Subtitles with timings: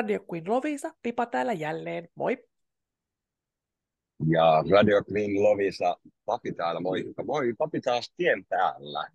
[0.00, 2.48] Radio Queen Lovisa, Pipa täällä jälleen, moi!
[4.30, 7.22] Ja Radio Green Lovisa, papi täällä, moikka.
[7.24, 9.10] Moi, papi taas tien päällä.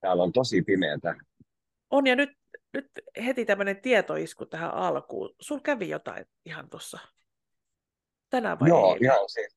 [0.00, 1.14] Täällä on tosi pimeätä.
[1.90, 2.30] On ja nyt,
[2.72, 2.90] nyt
[3.24, 5.34] heti tämmöinen tietoisku tähän alkuun.
[5.40, 6.98] Sul kävi jotain ihan tuossa
[8.30, 9.02] tänään vai Joo, eilen?
[9.02, 9.56] ihan siis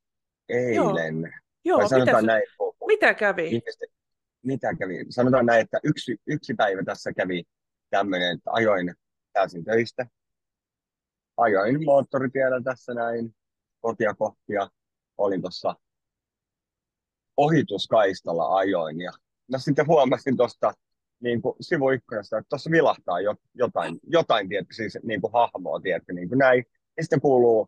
[0.50, 1.34] eilen.
[1.66, 3.48] Joo, mitä, sanotaan su- näin, kun mitä kävi?
[3.48, 3.90] ihmisten,
[4.42, 5.06] mitä kävi?
[5.10, 7.44] Sanotaan näin, että yksi, yksi päivä tässä kävi
[7.90, 8.96] tämmöinen, että ajoin,
[9.34, 10.06] pääsin töistä.
[11.38, 13.36] Ajoin moottoritiellä tässä näin
[13.82, 14.70] kotia kohti ja
[15.18, 15.76] olin tuossa
[17.38, 19.02] ohituskaistalla ajoin.
[19.02, 19.12] Ja
[19.52, 20.74] mä sitten huomasin tuosta
[21.20, 26.14] niin kuin sivuikkunasta, että tuossa vilahtaa jo, jotain, jotain tiedätkö, siis niin kuin hahmoa, tiedätkö,
[26.14, 26.66] niin kuin näin.
[26.98, 27.68] Ja sitten kuuluu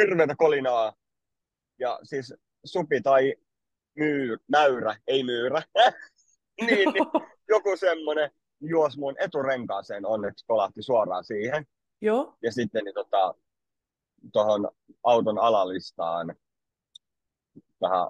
[0.00, 0.92] hirveätä kolinaa.
[1.78, 3.34] Ja siis supi tai
[3.96, 5.62] myy, mäyrä, ei myyrä,
[6.66, 7.06] niin, niin
[7.48, 8.30] joku semmoinen
[8.60, 11.66] juos mun eturenkaaseen onneksi kolahti suoraan siihen.
[12.00, 13.34] Joo, Ja sitten niin, tota,
[14.32, 14.68] tuohon
[15.04, 16.34] auton alalistaan
[17.80, 18.08] vähän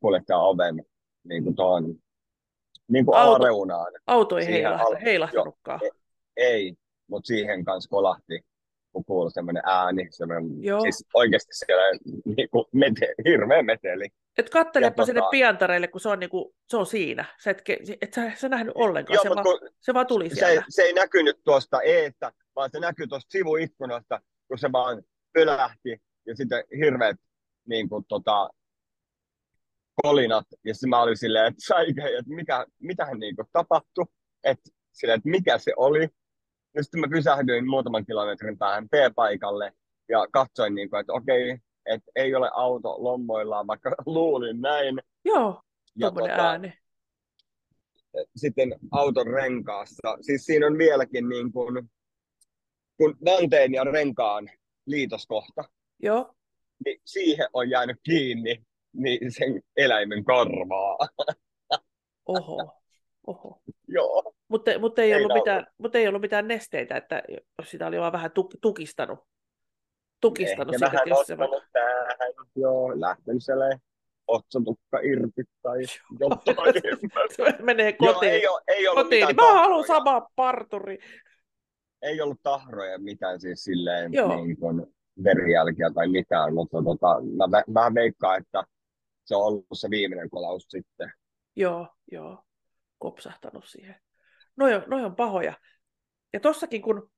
[0.00, 0.84] kuljettajan oven
[1.24, 1.84] niin kuin tuohon
[2.88, 3.92] niin kuin Auto- alareunaan.
[4.06, 5.80] auto ei al- heilahtanutkaan.
[5.82, 5.92] Joo.
[6.36, 6.74] Ei,
[7.06, 8.44] mutta siihen kanssa kolahti,
[8.92, 10.80] kun kuului semmoinen ääni, semmoinen, Joo.
[10.80, 11.98] siis oikeasti siellä
[12.36, 14.08] niin kuin mete, hirveä meteli.
[14.38, 17.24] Et kattelepa Ja sinne tota- piantareille, kun se on, niinku, se on siinä.
[17.42, 17.62] Sä et,
[18.02, 20.64] et sä, sä nähnyt ollenkaan, Joo, se, vaan, se vaan tuli se, sieltä.
[20.68, 25.02] se ei näkynyt tuosta eestä, vaan se näkyi tuosta sivuikkunasta, kun se vaan
[25.32, 27.16] pölähti ja sitten hirveät
[27.68, 28.50] niin kuin, tota,
[30.02, 30.46] kolinat.
[30.64, 34.04] Ja sitten mä olin silleen, että saike, että mikä, mitähän niin kuin, tapahtui,
[34.44, 36.08] että, silleen, että mikä se oli.
[36.74, 39.72] Ja sitten mä pysähdyin muutaman kilometrin päähän P-paikalle
[40.08, 45.00] ja katsoin, niin kuin, että okei, että ei ole auto lommoillaan, vaikka luulin näin.
[45.24, 45.62] Joo,
[45.96, 46.78] Ja tota, ääni.
[48.36, 50.16] sitten auton renkaassa.
[50.20, 51.90] Siis siinä on vieläkin niin kuin,
[52.96, 54.50] kun vanteen ja renkaan
[54.86, 55.64] liitoskohta,
[56.02, 56.34] Joo,
[56.84, 60.98] niin siihen on jäänyt kiinni niin sen eläimen korvaa.
[62.26, 62.80] oho,
[63.26, 63.60] oho.
[63.88, 64.34] Joo.
[64.48, 67.22] Mutta mut ei, Ei ollut mitään, mut ei ollut mitään nesteitä, että
[67.64, 69.18] sitä oli vaan vähän tuk, tukistanut.
[70.20, 73.78] Tukistanut Ehkä siitä, vähän jos se ottanut tähän, joo, lähtenyt sellainen
[74.26, 75.80] otsatukka irti tai
[76.20, 76.74] jotain.
[77.62, 79.86] menee joo, kotiin, ei, ole, ei ollut kotiin niin mä haluan tahroja.
[79.86, 80.98] sama parturi.
[82.04, 84.44] Ei ollut tahroja mitään siis silleen Joo.
[84.44, 84.94] niin kuin
[85.24, 87.06] verijälkiä tai mitään, mutta tota,
[87.50, 88.64] mä, mä, veikkaan, että
[89.24, 91.12] se on ollut se viimeinen kolaus sitten.
[91.56, 92.44] Joo, joo,
[92.98, 93.96] kopsahtanut siihen.
[94.56, 95.52] Noi on, noi on pahoja.
[96.32, 97.10] Ja tossakin kun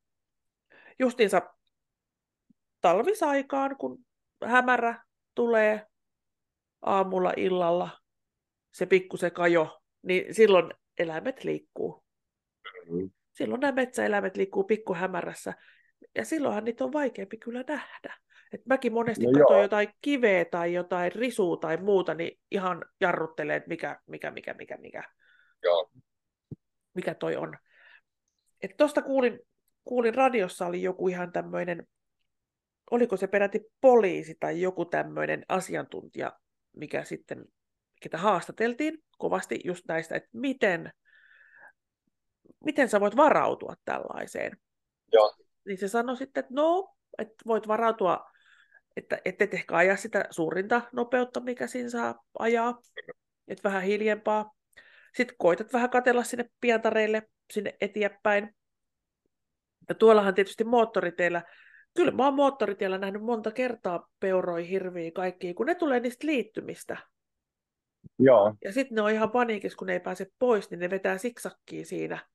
[0.99, 1.43] justiinsa
[2.81, 3.99] talvisaikaan, kun
[4.45, 5.05] hämärä
[5.35, 5.87] tulee
[6.83, 7.91] aamulla, illalla,
[8.73, 12.05] se pikkusen kajo, niin silloin eläimet liikkuu.
[12.91, 13.11] Mm.
[13.37, 15.55] Silloin nämä metsäeläimet liikkuu pikkuhämärässä.
[16.15, 18.17] Ja silloinhan niitä on vaikeampi kyllä nähdä.
[18.53, 19.63] Et mäkin monesti No joo.
[19.63, 24.77] jotain kiveä tai jotain risua tai muuta, niin ihan jarruttelee, että mikä, mikä, mikä, mikä,
[24.77, 25.03] mikä,
[25.63, 25.91] Joo,
[26.95, 27.57] mikä toi on.
[28.63, 29.41] Et tosta kuulin,
[29.85, 31.87] kuulin radiossa oli joku ihan tämmöinen,
[32.91, 36.33] oliko se peräti poliisi tai joku tämmöinen asiantuntija,
[36.77, 37.45] mikä sitten,
[38.03, 40.93] ketä haastateltiin kovasti just näistä, että miten,
[42.65, 44.57] miten sä voit varautua tällaiseen.
[45.13, 45.35] joo,
[45.67, 48.31] Niin se sanoi sitten, että no, että voit varautua,
[48.97, 52.79] että et et ehkä aja sitä suurinta nopeutta, mikä siinä saa ajaa,
[53.49, 54.55] että vähän hiljempaa.
[55.15, 57.23] Sitten koitat vähän katella sinne pientareille,
[57.53, 58.57] sinne eteenpäin.
[59.89, 61.43] Ja tuollahan tietysti moottoriteillä,
[61.97, 66.97] kyllä mä oon moottoritiellä nähnyt monta kertaa peuroi, hirviä, kaikkia, kun ne tulee niistä liittymistä.
[68.19, 71.19] joo, Ja sitten ne on ihan paniikissa, kun ne ei pääse pois, niin ne vetää
[71.19, 72.27] siksakkiin siinä.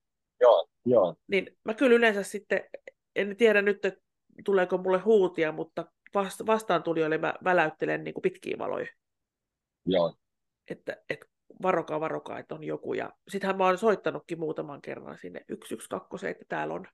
[0.41, 2.63] Joo, joo, Niin mä kyllä yleensä sitten,
[3.15, 4.01] en tiedä nyt, että
[4.45, 8.87] tuleeko mulle huutia, mutta vast- vastaan tulijoille mä väläyttelen niin kuin pitkiä valoja,
[9.85, 10.15] joo,
[10.69, 11.25] että, että
[11.61, 12.93] varokaa, varokaa, että on joku.
[12.93, 16.87] Ja sittenhän mä oon soittanutkin muutaman kerran sinne 112, että täällä on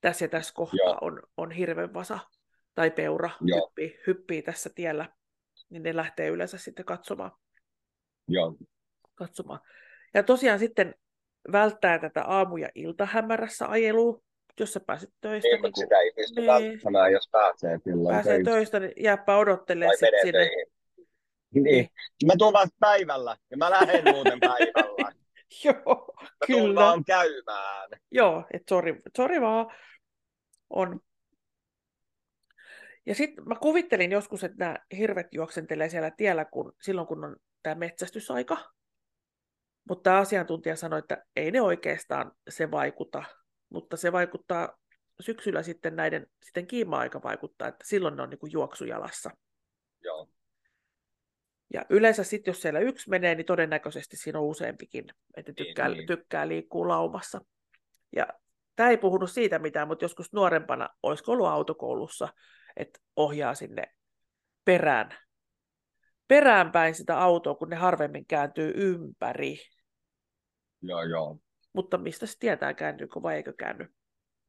[0.00, 0.98] tässä ja tässä kohtaa Joo.
[1.00, 2.18] on, on hirvenvasa
[2.74, 3.66] tai peura Joo.
[3.68, 5.08] hyppii, hyppii tässä tiellä,
[5.70, 7.30] niin ne lähtee yleensä sitten katsomaan.
[8.28, 8.56] joo,
[9.14, 9.60] katsomaan.
[10.14, 10.94] Ja tosiaan sitten
[11.52, 14.20] välttää tätä aamu- ja iltahämärässä ajelua,
[14.60, 16.46] jos sä pääset töistä, niin, niin kun sitä ei pysty niin.
[16.46, 18.44] välttämään, jos pääsee silloin pääsee töihin.
[18.44, 20.38] töistä, niin jääpä odottelemaan tai sit menee sinne.
[20.38, 20.66] töihin.
[21.54, 21.88] Niin.
[22.26, 25.12] Mä tuun vasta päivällä ja mä lähden muuten päivällä.
[25.64, 26.80] Joo, Mä kyllä.
[26.80, 27.90] vaan käymään.
[28.10, 29.66] Joo, että sori, sori vaan.
[30.70, 31.00] On.
[33.06, 37.36] Ja sitten mä kuvittelin joskus, että nämä hirvet juoksentelee siellä tiellä kun, silloin, kun on
[37.62, 38.56] tämä metsästysaika.
[39.88, 43.24] Mutta asiantuntija sanoi, että ei ne oikeastaan se vaikuta.
[43.68, 44.78] Mutta se vaikuttaa
[45.20, 49.30] syksyllä sitten näiden sitten kiima-aika vaikuttaa, että silloin ne on niin kuin juoksujalassa.
[50.00, 50.28] Joo.
[51.72, 55.04] Ja yleensä sitten, jos siellä yksi menee, niin todennäköisesti siinä on useampikin,
[55.36, 56.06] että Niin, tykkää, niin.
[56.06, 57.40] tykkää liikkuu laumassa.
[58.16, 58.26] Ja
[58.76, 62.28] tämä ei puhunut siitä mitään, mutta joskus nuorempana olisiko ollut autokoulussa,
[62.76, 63.82] että ohjaa sinne
[64.64, 65.18] perään,
[66.28, 69.58] peräänpäin sitä autoa, kun ne harvemmin kääntyy ympäri.
[70.82, 71.38] Joo, joo.
[71.72, 73.88] Mutta mistä se tietää, kääntyykö vai eikö käänny.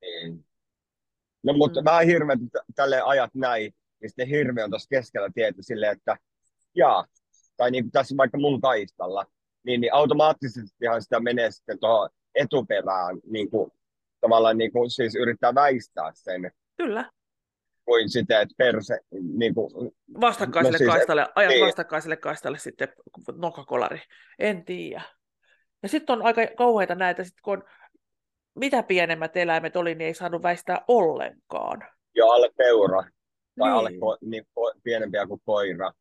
[0.01, 0.45] Niin.
[1.44, 1.83] No mutta Mm.
[1.83, 1.85] mm.
[1.85, 6.18] vähän hirveä, että tälle ajat näin, niin sitten hirveä on tuossa keskellä tietä silleen, että
[6.75, 7.06] jaa,
[7.57, 9.25] tai niin kuin tässä vaikka mun kaistalla,
[9.63, 13.71] niin, niin automaattisestihan sitä menee sitten tuohon etuperään, niin kuin,
[14.21, 17.12] tavallaan niin kuin, siis yrittää väistää sen, Kyllä,
[17.85, 19.00] kuin sitten, että perse,
[19.38, 19.91] niin kuin,
[20.21, 21.65] vastakkaiselle No siis, kaistalle, ajat niin.
[21.65, 22.88] vastakkaiselle kaistalle sitten
[23.35, 24.00] nokakolari.
[24.39, 25.01] En tiedä.
[25.83, 27.63] Ja sitten on aika kauheita näitä, sit kun on,
[28.56, 31.83] mitä pienemmät eläimet oli, niin ei saanut väistää ollenkaan.
[32.15, 33.09] jo alle peura, tai
[33.56, 33.71] Niin.
[33.71, 35.91] alle ko, niin, ko, pienempiä kuin koira.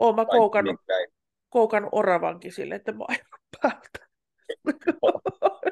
[0.00, 0.80] Oon mä koukannut,
[1.48, 3.04] koukannut oravankin sille, että mä
[3.62, 4.06] päältä.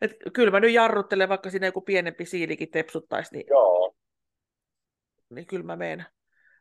[0.00, 3.94] Et kyllä mä nyt jarruttelen, vaikka siinä joku pienempi siilikin tepsuttaisi, niin, Joo,
[5.30, 6.04] niin kyllä mä menen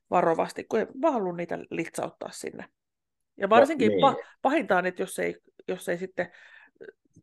[0.10, 2.66] varovasti, kun en mä halua niitä litsauttaa sinne.
[3.38, 4.00] Ja varsinkin niin.
[4.04, 5.36] pa- pahinta on, että jos ei,
[5.68, 6.32] jos ei sitten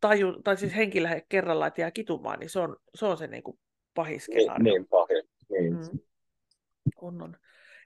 [0.01, 3.27] taju, tai siis henki lähde kerrallaan, että jää kitumaan, niin se on se, on se
[3.27, 3.59] niin kuin
[4.07, 4.63] niin, skenaario.
[4.63, 5.23] niin pahin.
[5.49, 5.73] Niin.
[5.73, 5.99] Mm.
[7.01, 7.37] On, on.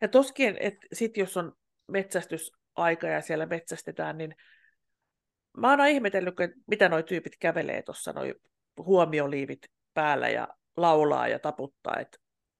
[0.01, 1.53] Ja toskin, että sit jos on
[1.87, 4.35] metsästysaika ja siellä metsästetään, niin
[5.57, 8.35] mä oon aina ihmetellyt, että mitä noi tyypit kävelee tuossa, noi
[8.77, 9.61] huomioliivit
[9.93, 10.47] päällä ja
[10.77, 12.17] laulaa ja taputtaa, että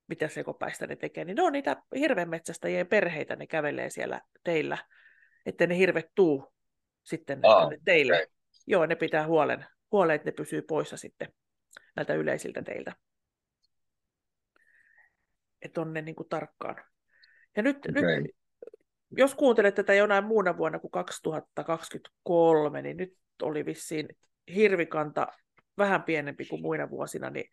[0.07, 4.77] mitä sekopäistä ne tekee, niin ne on niitä hirvenmetsästäjien perheitä, ne kävelee siellä teillä,
[5.45, 6.53] että ne hirvet tuu
[7.03, 8.15] sitten Aa, teille.
[8.15, 8.27] okei.
[8.67, 11.33] Joo, ne pitää huolen, huolen, että ne pysyy poissa sitten
[11.95, 12.95] näiltä yleisiltä teiltä.
[15.61, 16.83] Että on ne niin kuin tarkkaan.
[17.55, 18.21] Ja nyt, Okei.
[18.21, 18.31] nyt,
[19.17, 24.07] jos kuuntelet tätä jonain muuna vuonna kuin 2023, niin nyt oli vissiin
[24.55, 25.27] hirvikanta
[25.77, 27.49] vähän pienempi kuin muina vuosina, niin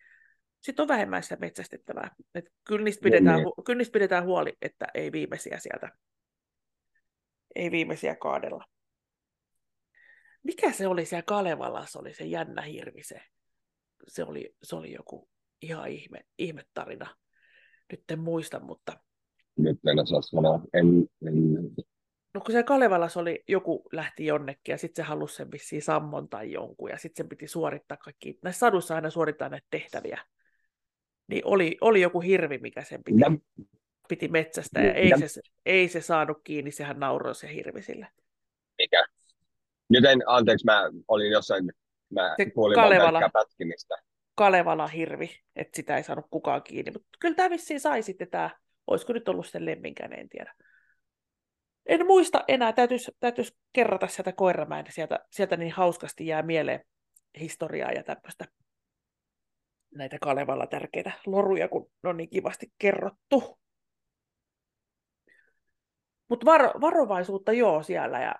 [0.60, 2.10] sitten on vähemmän sitä metsästettävää.
[2.34, 3.46] Et kyllä, niistä pidetään, niin.
[3.46, 5.90] hu- kyllä niistä pidetään huoli, että ei viimeisiä sieltä,
[7.54, 8.64] ei viimeisiä kaadella.
[10.46, 13.20] Mikä se oli siellä Kalevalassa, oli se jännä hirvi se.
[14.08, 15.28] Se oli, se oli joku
[15.62, 17.16] ihan ihme, ihme tarina.
[17.92, 19.00] Nyt en muista, mutta
[19.58, 20.60] Nyt en osaa sanoa.
[20.74, 20.86] En,
[21.26, 21.34] en,
[22.34, 26.28] No kun se Kalevalas oli, joku lähti jonnekin ja sitten se halusi sen vissiin sammon
[26.28, 28.38] tai jonkun ja sitten sen piti suorittaa kaikki.
[28.42, 30.20] Näissä saduissa aina suorittaa näitä tehtäviä.
[31.28, 33.30] Niin oli, oli joku hirvi, mikä sen piti, mitä,
[34.08, 35.28] piti metsästä ja ei Mitä?
[35.28, 38.08] se, ei se saanut kiinni, sehän nauroi se hirvi sille.
[38.78, 39.06] mikä?
[39.88, 41.72] Nyt en, anteeksi, mä olin jossain,
[42.10, 43.30] mä Se kuulin Kalevala.
[43.32, 43.94] pätkimistä.
[44.34, 46.90] Kalevala hirvi, että sitä ei saanut kukaan kiinni.
[46.90, 48.50] Mutta kyllä tämä vissiin sai sitten tämä,
[48.86, 50.54] olisiko nyt ollut sen lemminkäinen, en tiedä.
[51.86, 56.80] En muista enää, täytyisi, täytyisi kerrata sieltä Koiramäen, sieltä, sieltä niin hauskasti jää mieleen
[57.40, 58.44] historiaa ja tämmöistä
[59.94, 63.58] näitä Kalevalla tärkeitä loruja, kun ne on niin kivasti kerrottu.
[66.28, 68.34] Mutta varo, varovaisuutta joo siellä ja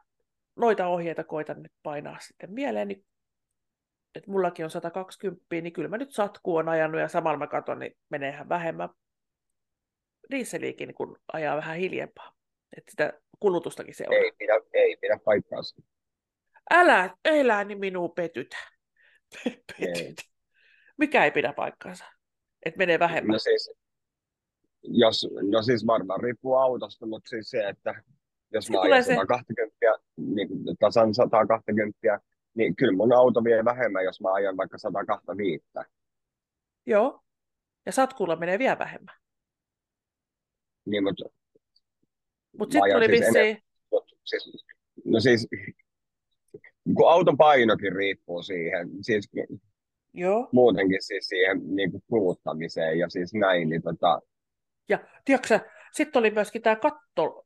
[0.57, 3.07] noita ohjeita koitan nyt painaa sitten mieleen, niin
[4.15, 7.79] että mullakin on 120, niin kyllä mä nyt satku on ajanut ja samalla mä katson,
[7.79, 8.89] niin meneehän vähemmän
[10.31, 12.33] dieseliikin, kun ajaa vähän hiljempaa.
[12.77, 14.15] Että sitä kulutustakin se on.
[14.15, 15.83] Ei pidä, ei pidä paikkaansa.
[16.71, 18.57] Älä, eläni minua petytä.
[19.45, 20.23] petytä.
[20.99, 22.05] Mikä ei pidä paikkaansa?
[22.67, 23.33] Että menee vähemmän.
[23.33, 23.71] No siis,
[24.83, 28.03] jos, no siis varmaan riippuu autosta, mutta siis se, että
[28.53, 29.76] jos Se mä ajan se- 120,
[30.17, 31.99] niin kuin tasan 120,
[32.55, 35.65] niin kyllä mun auto vie vähemmän, jos mä ajan vaikka 125.
[36.87, 37.23] Joo.
[37.87, 39.15] Ja satkulla menee vielä vähemmän.
[40.87, 41.25] Niin, mutta,
[42.59, 43.59] Mutta sitten tuli siis vissiin,
[44.25, 44.67] siis,
[45.05, 45.49] no siis,
[46.97, 49.31] kun auton painokin riippuu siihen, siis
[50.15, 50.49] joo.
[50.53, 54.21] muutenkin siis siihen niin kuin kuluttamiseen ja siis näin, niin tota,
[54.89, 55.61] Ja tiedätkö
[55.93, 57.46] sitten oli myöskin tämä katto,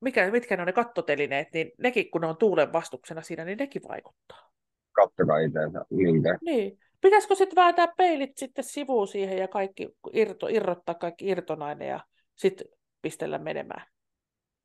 [0.00, 3.58] mikä, mitkä ne on ne kattotelineet, niin nekin kun ne on tuulen vastuksena siinä, niin
[3.58, 4.50] nekin vaikuttaa.
[4.92, 5.84] kattokaa itseensä.
[5.90, 6.38] Niinkö?
[6.40, 6.78] Niin.
[7.00, 12.00] Pitäisikö sitten vääntää peilit sitten sivuun siihen ja kaikki irto, irrottaa kaikki irtonainen ja
[12.36, 12.66] sitten
[13.02, 13.86] pistellä menemään?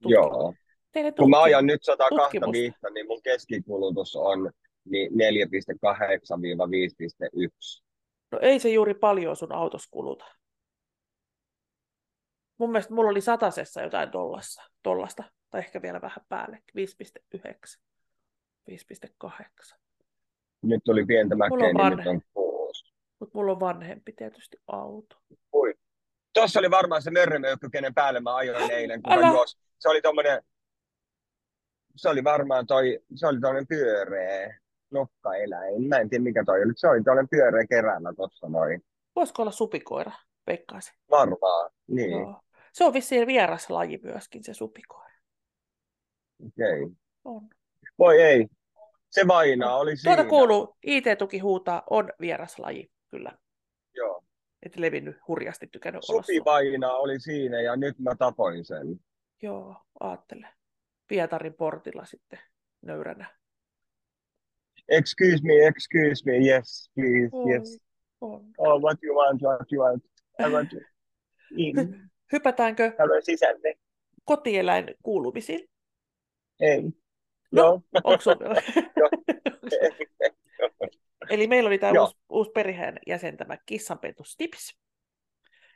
[0.03, 0.53] Tutki- Joo.
[0.91, 2.03] Teille Kun mä ajan nyt tutkimusta.
[2.03, 4.51] 125, niin mun keskikulutus on
[4.85, 7.83] niin 4,8-5,1.
[8.31, 10.25] No ei se juuri paljon sun autossa kuluta.
[12.63, 16.59] Mun mielestä mulla oli satasessa jotain tollassa, tollasta, tai ehkä vielä vähän päälle,
[17.35, 17.79] 5,9,
[18.71, 19.77] 5,8.
[20.61, 22.93] Nyt tuli pientä Mulla mäkeä, on niin nyt on 6.
[23.19, 25.15] Mutta mulla on vanhempi tietysti auto.
[25.53, 25.73] Ui.
[26.33, 29.25] Tuossa oli varmaan se mörrömöykky, kenen päälle mä ajoin eilen, kun Älä.
[29.25, 29.57] mä juos.
[29.79, 30.43] Se oli tommonen,
[31.95, 34.59] se oli varmaan toi, se oli tommonen pyöreä
[34.91, 35.89] nokkaeläin.
[35.89, 36.73] Mä en tiedä mikä toi oli.
[36.75, 38.83] Se oli tommonen pyöreä kerällä tossa noin.
[39.15, 40.11] Voisiko olla supikoira,
[40.47, 40.93] veikkaisin.
[41.09, 42.11] Varmaan, niin.
[42.11, 42.42] Joo.
[42.73, 45.13] Se on vissiin vieras laji myöskin, se supikoira.
[46.45, 46.83] Okei.
[46.83, 46.95] Okay.
[47.23, 47.49] On.
[47.99, 48.47] Voi ei.
[49.09, 50.15] Se vainaa oli siinä.
[50.15, 53.37] Tuota kuuluu, IT-tuki huutaa, on vieras laji, kyllä.
[53.95, 54.23] Joo.
[54.61, 58.99] Et levinnyt hurjasti, tykännyt olla Supi vainaa oli siinä ja nyt mä tapoin sen.
[59.41, 60.47] Joo, aattele.
[61.07, 62.39] Pietarin portilla sitten
[62.81, 63.37] nöyränä.
[64.89, 67.79] Excuse me, excuse me, yes, please, On, yes.
[68.21, 68.45] on.
[68.57, 70.03] Oh, what you want, what you want.
[70.39, 70.77] I want to.
[72.33, 72.91] Hypätäänkö
[73.23, 73.75] sisälle.
[74.25, 75.69] kotieläin kuulumisiin?
[76.59, 76.81] Ei.
[77.51, 77.81] No, Joo.
[78.03, 78.35] Onko sun...
[81.29, 84.77] Eli meillä oli tämä uusi, uusi perheen jäsen, tämä kissanpentu Stips.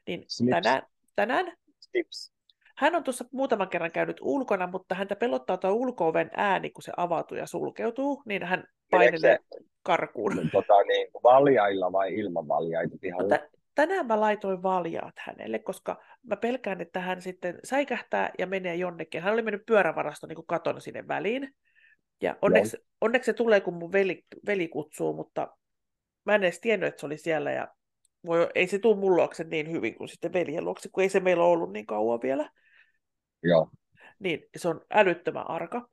[0.08, 0.52] Niin Snips.
[0.52, 0.82] tänään,
[1.16, 1.54] tänään
[1.92, 2.34] Tips.
[2.78, 6.92] hän on tuossa muutaman kerran käynyt ulkona, mutta häntä pelottaa tuo ulko-oven ääni, kun se
[6.98, 9.40] avautuu ja sulkeutuu, niin hän painelee
[9.84, 10.50] karkuun.
[10.52, 13.40] Tota, niin, valjailla vai ilman valjaita No, pihalla?
[13.78, 18.76] Tä- tänään mä laitoin valjaat hänelle, koska mä pelkään, että hän sitten säikähtää ja menee
[18.76, 19.22] jonnekin.
[19.22, 21.56] Hän oli mennyt pyörävarasto niin kuin katon sinne väliin.
[22.22, 25.58] Ja onneksi, onneksi se tulee, kun mun veli, veli kutsuu, mutta
[26.26, 27.52] mä en edes tiennyt, että se oli siellä.
[27.52, 27.68] Ja
[28.26, 31.20] voi, ei se tule mun luokse niin hyvin kuin sitten veljen luokse, kun ei se
[31.20, 32.50] meillä ollut niin kauan vielä.
[33.44, 33.70] Joo.
[34.20, 35.90] Niin se on älyttömän arka.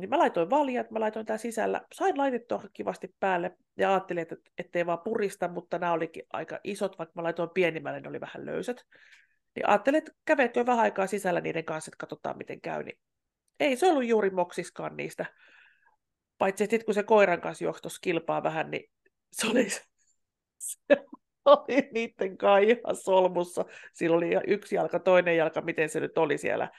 [0.00, 1.80] Niin mä laitoin valjat, mä laitoin tää sisällä.
[1.94, 6.98] Sain laitettua kivasti päälle ja ajattelin, että ettei vaan purista, mutta nämä olikin aika isot,
[6.98, 8.86] vaikka mä laitoin pienimmälle, ne oli vähän löysät.
[9.56, 12.82] Niin ajattelin, että kävelkö vähän aikaa sisällä niiden kanssa, että katsotaan miten käy.
[12.82, 12.98] Niin
[13.60, 15.26] ei se ollut juuri moksiskaan niistä.
[16.38, 18.90] Paitsi että sit kun se koiran kanssa juoksi tuossa kilpaa vähän, niin
[19.32, 19.70] se oli,
[20.58, 20.96] se
[21.44, 23.64] oli niiden kai ihan solmussa.
[23.92, 26.70] Sillä oli yksi jalka, toinen jalka, miten se nyt oli siellä.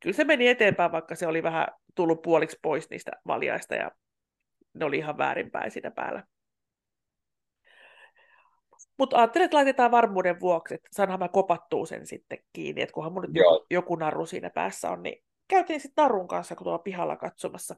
[0.00, 3.90] Kyllä se meni eteenpäin, vaikka se oli vähän tullut puoliksi pois niistä valjaista ja
[4.74, 6.24] ne oli ihan väärinpäin siinä päällä.
[8.98, 13.12] Mutta ajattelin, että laitetaan varmuuden vuoksi, että saanhan mä kopattua sen sitten kiinni, että kunhan
[13.12, 13.66] mun nyt Joo.
[13.70, 17.76] joku, narru siinä päässä on, niin käytiin sitten narun kanssa, kun tuolla pihalla katsomassa,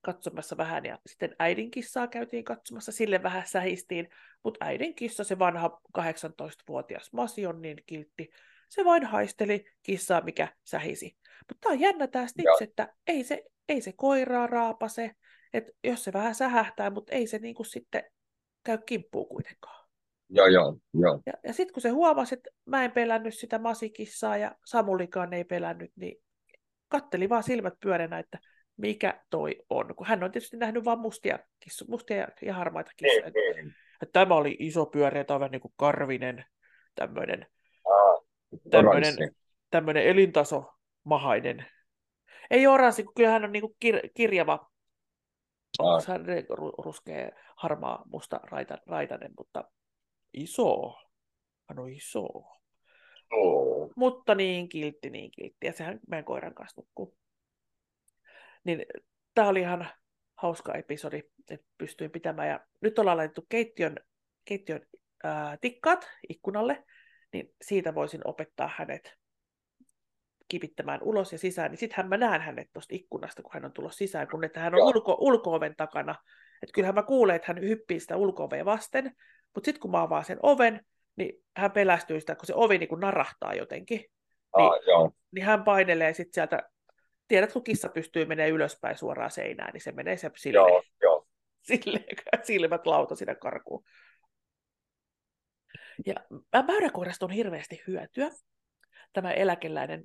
[0.00, 4.08] katsomassa vähän, ja sitten äidin kissaa käytiin katsomassa, sille vähän sähistiin,
[4.44, 8.30] mutta äidin kissa, se vanha 18-vuotias Masi on niin kiltti,
[8.68, 11.16] se vain haisteli kissaa, mikä sähisi.
[11.48, 12.26] Mutta tämä on jännä tämä.
[12.26, 15.10] Snips, että ei se, ei se koiraa raapase,
[15.52, 18.02] että jos se vähän sähähtää, mutta ei se niinku sitten
[18.64, 19.88] käy kimppuun kuitenkaan.
[20.30, 21.22] Joo, joo, joo.
[21.26, 25.44] Ja, ja sitten kun se huomasi, että mä en pelännyt sitä masikissaa ja Samulikaan ei
[25.44, 26.22] pelännyt, niin
[26.88, 28.38] katteli vaan silmät pyöränä, että
[28.76, 29.94] mikä toi on.
[29.96, 33.30] Kun hän on tietysti nähnyt vain mustia, kissu, mustia ja harmaita kissoja.
[33.30, 33.74] Niin, niin.
[34.12, 36.44] Tämä oli iso pyöreä, tämä on vähän niin kuin karvinen,
[36.94, 37.46] tämmöinen
[38.70, 39.14] Tämmöinen,
[39.70, 41.66] tämmöinen elintasomahainen.
[42.50, 44.70] Ei oranssi, kun kyllä hän on niin kuin kir- kirjava,
[45.80, 49.64] ru- ruskea, harmaa, musta raita, raitainen, mutta
[50.34, 50.94] iso.
[51.68, 52.28] Hän on iso.
[53.32, 53.92] oo.
[53.96, 55.66] Mutta niin kiltti, niin kiltti.
[55.66, 57.16] Ja sehän meidän koiran kanssa nukkuu.
[58.64, 58.86] Niin
[59.34, 59.88] tämä oli ihan
[60.36, 62.48] hauska episodi, että pystyin pitämään.
[62.48, 63.96] Ja nyt ollaan laitettu keittiön,
[64.44, 64.86] keittiön
[65.24, 66.84] ää, tikkaat ikkunalle,
[67.32, 69.18] niin siitä voisin opettaa hänet
[70.48, 73.94] kipittämään ulos ja sisään, niin sittenhän mä näen hänet tuosta ikkunasta, kun hän on tullut
[73.94, 74.88] sisään, kun että hän on Joo.
[74.88, 76.14] ulko, ulko-oven takana.
[76.62, 79.04] Että kyllähän mä kuulen, että hän hyppii sitä ulko vasten,
[79.54, 80.80] mutta sitten kun mä avaan sen oven,
[81.16, 84.04] niin hän pelästyy sitä, kun se ovi niin kuin narahtaa jotenkin
[84.52, 85.12] Aa, joo.
[85.32, 86.70] niin hän painelee sitten sieltä,
[87.28, 91.26] tiedät kun kissa pystyy menemään ylöspäin suoraan seinään, niin se menee se sille, Joo, joo.
[91.68, 92.04] sille
[92.42, 93.84] silmät lauta siinä karkuun.
[96.06, 96.14] Ja
[96.52, 98.30] mä- mäyräkoirasta on hirveästi hyötyä.
[99.12, 100.04] Tämä eläkeläinen,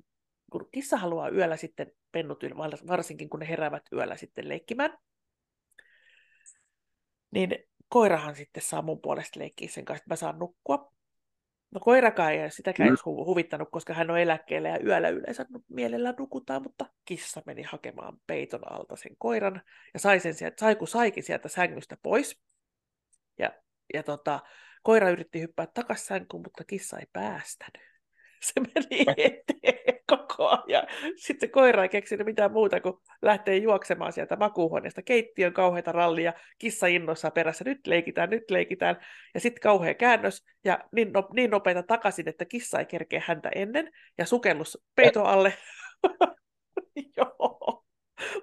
[0.52, 2.44] kun kissa haluaa yöllä sitten pennut,
[2.86, 4.98] varsinkin kun ne heräävät yöllä sitten leikkimään,
[7.30, 7.50] niin
[7.88, 10.94] koirahan sitten saa mun puolesta leikkiä sen kanssa, että mä saan nukkua.
[11.70, 12.94] No koirakaan ei sitäkään Mm.
[12.94, 18.18] hu- huvittanut, koska hän on eläkkeellä ja yöllä yleensä mielellään nukutaan, mutta kissa meni hakemaan
[18.26, 19.62] peiton alta sen koiran
[19.94, 22.40] ja sai sen sieltä, sai kun saikin sieltä sängystä pois.
[23.38, 23.50] Ja,
[23.94, 24.40] ja tota,
[24.84, 27.82] koira yritti hyppää takaisin sänkyyn, mutta kissa ei päästänyt.
[28.44, 30.86] Se meni eteen koko ajan.
[31.16, 36.32] Sitten se koira ei keksinyt mitään muuta kuin lähtee juoksemaan sieltä makuuhuoneesta keittiön kauheita rallia,
[36.58, 38.96] kissa innoissaan perässä, nyt leikitään, nyt leikitään,
[39.34, 43.50] ja sitten kauhea käännös, ja niin, no, niin nopeita takaisin, että kissa ei kerkeä häntä
[43.54, 45.54] ennen, ja sukellus peiton alle.
[47.16, 47.83] Joo.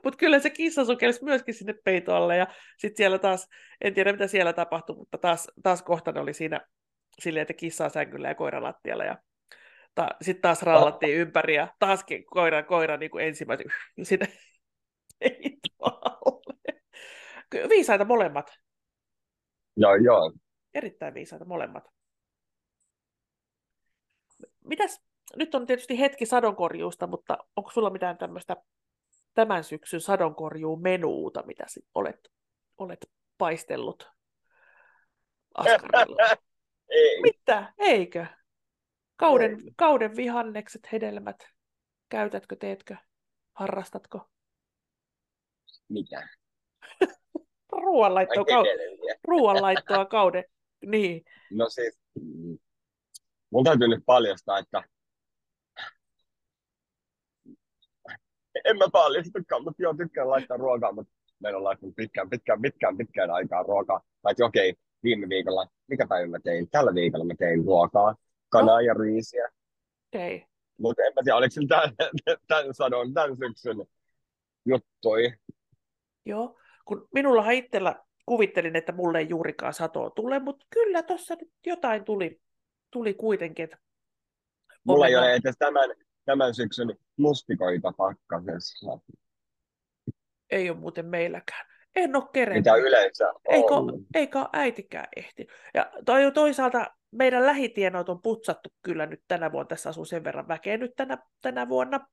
[0.04, 2.48] Mutta kyllä se kissa sukelsi myöskin sinne peitolle ja
[2.78, 3.48] sitten siellä taas,
[3.82, 6.62] en tiedä mitä siellä tapahtui, mutta taas, taas kohta ne oli siinä
[7.20, 9.18] silleen, että kissa on sängyllä ja koira lattialla ja
[9.96, 13.68] ta, sitten taas rallattiin ympäri ja taaskin koira, koira niin kuin ensimmäisen
[14.04, 14.28] sinne
[15.20, 16.42] peitolle.
[17.70, 18.48] Viisaita molemmat.
[19.78, 20.34] Joo, joo.
[20.74, 21.84] Erittäin viisaita molemmat.
[24.66, 25.02] Mitäs,
[25.36, 28.56] nyt on tietysti hetki sadonkorjuusta, mutta onko sulla mitään tämmöistä
[29.34, 32.32] tämän syksyn sadonkorjuun menuuta, mitä sit olet,
[32.78, 34.12] olet paistellut
[35.54, 36.18] askarilla?
[36.90, 37.22] Ei.
[37.22, 37.74] Mitä?
[37.78, 38.26] Eikö?
[39.16, 41.48] Kauden, kauden vihannekset, hedelmät,
[42.10, 42.96] käytätkö, teetkö,
[43.54, 44.30] harrastatko?
[45.90, 46.28] Mitä?
[47.84, 50.44] Ruoanlaittoa, kau- ruoanlaittoa kauden.
[50.86, 51.24] Niin.
[51.52, 52.58] No siis, mm,
[53.50, 54.84] mun täytyy nyt paljastaa, että
[58.66, 62.98] en mä paljastakaan, mutta joo, tykkään laittaa ruokaa, mutta meillä on laittanut pitkään, pitkään, pitkään,
[62.98, 64.02] pitkään aikaa ruokaa.
[64.22, 66.70] Paitsi okei, okay, viime viikolla, mikä päivä mä tein?
[66.70, 68.16] Tällä viikolla mä tein ruokaa,
[68.50, 68.80] kanaa no.
[68.80, 69.50] ja riisiä.
[70.10, 70.36] Okei.
[70.36, 70.48] Okay.
[70.78, 71.92] Mutta en mä tiedä, oliko se tämän,
[72.48, 73.86] tämän sadon, tämän syksyn
[74.66, 75.34] juttui.
[76.26, 81.52] Joo, kun minulla itsellä kuvittelin, että mulle ei juurikaan satoa tule, mutta kyllä tuossa nyt
[81.66, 82.42] jotain tuli,
[82.92, 83.64] tuli kuitenkin.
[83.64, 83.78] Että
[84.84, 85.90] Mulla ei ole edes tämän,
[86.32, 89.00] tämän syksyn mustikoita pakkasessa.
[90.50, 91.66] Ei ole muuten meilläkään.
[91.96, 92.66] En ole kerennyt.
[92.66, 93.40] Mitä yleensä on.
[93.50, 93.76] Eikä,
[94.16, 95.48] eikä äitikään ehti.
[95.74, 99.68] Ja toi, toisaalta meidän lähitienot on putsattu kyllä nyt tänä vuonna.
[99.68, 102.08] Tässä asuu sen verran väkeä nyt tänä, tänä vuonna.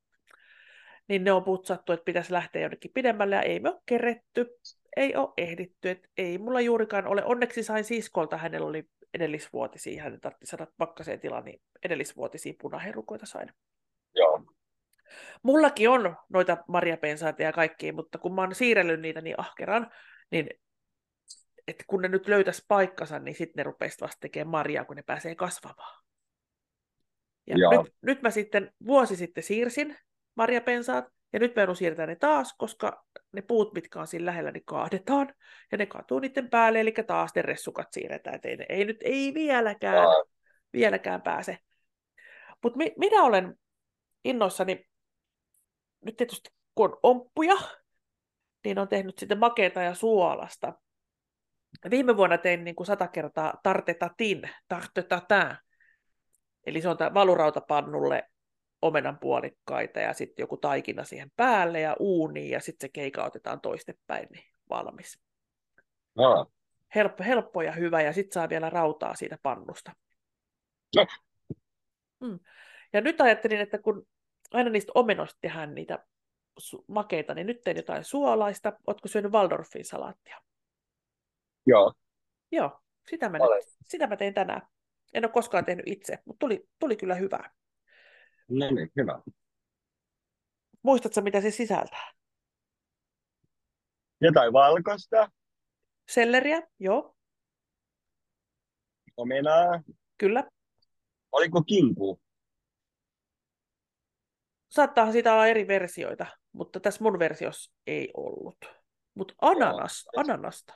[1.08, 4.46] Niin ne on putsattu, että pitäisi lähteä jonnekin pidemmälle ja ei me ole keretty.
[4.96, 5.90] Ei ole ehditty.
[5.90, 7.25] Et ei mulla juurikaan ole.
[7.25, 8.84] Onneksi sain siskolta, hänellä oli
[9.14, 13.52] edellisvuotisia, hän tarvitsi saada pakkaseen tilaan, niin edellisvuotisia punaherukoita sain.
[14.14, 14.42] Joo.
[15.42, 19.90] Mullakin on noita marjapensaita ja kaikkia, mutta kun mä oon siirrellyt niitä niin ahkeran,
[20.30, 20.48] niin
[21.68, 25.02] että kun ne nyt löytäisi paikkansa, niin sitten ne rupeaisi vasta tekemään marjaa, kun ne
[25.02, 26.04] pääsee kasvamaan.
[27.46, 29.96] Ja nyt, nyt mä sitten vuosi sitten siirsin
[30.35, 34.50] marjapensaat, ja nyt mä joudun siirtää ne taas, koska ne puut, mitkä on siinä lähellä,
[34.50, 35.35] niin kaadetaan,
[35.72, 39.35] ja ne katuu niiden päälle, eli taas ne ressukat siirretään, että ei, ei nyt ei
[39.35, 40.06] vieläkään,
[40.72, 41.59] vieläkään pääse.
[42.62, 43.59] Mutta mi, minä olen
[44.24, 44.88] innoissani,
[46.04, 47.57] nyt tietysti kun on omppuja,
[48.64, 50.72] niin on tehnyt sitten makeita ja suolasta.
[51.90, 55.57] Viime vuonna tein niin kuin sata kertaa tartetatin, tartetatin.
[56.66, 58.31] Eli se on tämä valurautapannulle
[58.83, 63.61] omenan puolikkaita ja sitten joku taikina siihen päälle ja uuni ja sitten se keika otetaan
[63.61, 65.20] toistepäin, niin valmis.
[66.14, 66.52] No.
[66.94, 69.92] Helppo, helppo ja hyvä ja sitten saa vielä rautaa siitä pannusta.
[70.96, 71.07] No.
[72.20, 72.38] Mm.
[72.92, 74.07] Ja nyt ajattelin, että kun
[74.53, 76.07] aina niistä omenoista tehdään niitä
[76.88, 78.72] makeita, niin nyt teen jotain suolaista.
[78.87, 80.40] Oletko syönyt Waldorfin salaattia?
[81.66, 81.92] Joo.
[82.53, 84.62] Joo, sitä mä, nyt, sitä mä tein tänään.
[85.14, 87.51] En ole koskaan tehnyt itse, mutta tuli, tuli kyllä hyvää.
[88.48, 89.22] No niin, hyvä.
[90.83, 92.12] Muistatko, mitä se sisältää?
[94.20, 95.31] Jotain valkoista.
[96.09, 97.16] Selleriä, joo.
[99.16, 99.83] Omenaa.
[100.18, 100.44] Kyllä.
[101.33, 102.20] Oliko kimpu?
[104.78, 108.56] Saattaa siitä olla eri versioita, mutta tässä mun versiossa ei ollut.
[109.14, 110.74] Mutta ananas, ananasta.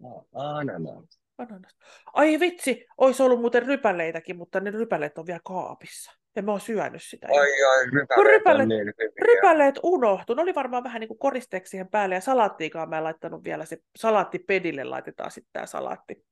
[0.00, 1.20] No, ananas.
[1.38, 1.76] ananas.
[2.12, 6.12] Ai vitsi, olisi ollut muuten rypäleitäkin, mutta ne rypäleet on vielä kaapissa.
[6.36, 7.26] Ja mä oon syönyt sitä.
[7.26, 9.34] Ai ai, rypäleet, rypäleet on niin hyviä.
[9.34, 10.34] Rypäleet unohtu.
[10.34, 12.14] Ne oli varmaan vähän niin kuin koristeeksi siihen päälle.
[12.14, 16.26] Ja salaattiikaan mä en laittanut vielä se salaattipedille laitetaan sitten tämä salaatti.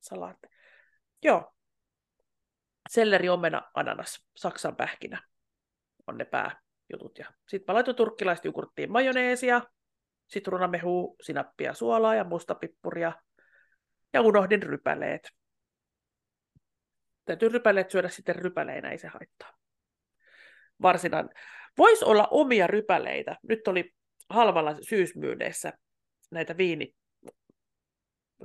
[0.00, 0.48] salaatti.
[1.22, 1.52] Joo.
[2.90, 5.33] Selleri, omena, ananas, saksan pähkinä
[6.06, 7.18] on ne pääjutut.
[7.18, 9.62] Ja sitten mä laitoin turkkilaista jogurttiin majoneesia,
[10.26, 13.12] sitruunamehua, sinappia, suolaa ja mustapippuria.
[14.12, 15.30] Ja unohdin rypäleet.
[17.24, 19.52] Täytyy rypäleet syödä sitten rypäleinä, ei se haittaa.
[20.82, 21.34] Varsinainen.
[21.78, 23.36] Voisi olla omia rypäleitä.
[23.42, 23.94] Nyt oli
[24.28, 25.72] halvalla syysmyydeissä
[26.30, 26.94] näitä viini